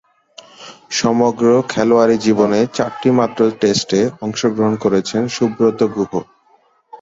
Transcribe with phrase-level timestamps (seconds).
[0.91, 6.11] সমগ্র খেলোয়াড়ী জীবনে চারটিমাত্র টেস্টে অংশগ্রহণ করেছেন সুব্রত গুহ।